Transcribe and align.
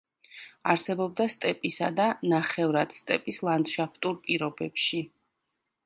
არსებობდა 0.71 1.27
სტეპისა 1.33 1.89
და 2.01 2.09
ნახევრად 2.33 2.97
სტეპის 3.03 3.41
ლანდშაფტურ 3.49 4.19
პირობებში. 4.27 5.05